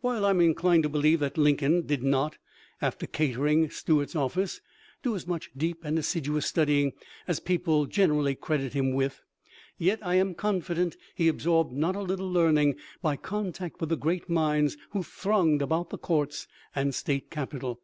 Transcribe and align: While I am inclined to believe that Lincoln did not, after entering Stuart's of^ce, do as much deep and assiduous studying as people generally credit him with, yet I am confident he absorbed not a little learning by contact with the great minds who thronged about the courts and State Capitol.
While 0.00 0.24
I 0.26 0.30
am 0.30 0.40
inclined 0.40 0.82
to 0.82 0.88
believe 0.88 1.20
that 1.20 1.38
Lincoln 1.38 1.82
did 1.86 2.02
not, 2.02 2.38
after 2.82 3.06
entering 3.20 3.70
Stuart's 3.70 4.14
of^ce, 4.14 4.58
do 5.04 5.14
as 5.14 5.28
much 5.28 5.52
deep 5.56 5.84
and 5.84 5.96
assiduous 5.96 6.44
studying 6.46 6.92
as 7.28 7.38
people 7.38 7.86
generally 7.86 8.34
credit 8.34 8.72
him 8.72 8.92
with, 8.94 9.22
yet 9.78 10.04
I 10.04 10.16
am 10.16 10.34
confident 10.34 10.96
he 11.14 11.28
absorbed 11.28 11.70
not 11.72 11.94
a 11.94 12.02
little 12.02 12.32
learning 12.32 12.78
by 13.00 13.14
contact 13.14 13.78
with 13.80 13.90
the 13.90 13.96
great 13.96 14.28
minds 14.28 14.76
who 14.90 15.04
thronged 15.04 15.62
about 15.62 15.90
the 15.90 15.98
courts 15.98 16.48
and 16.74 16.92
State 16.92 17.30
Capitol. 17.30 17.80